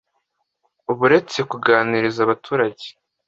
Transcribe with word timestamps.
ba 0.87 0.95
Uretse 1.05 1.39
kuganiriza 1.49 2.19
abaturage 2.23 2.85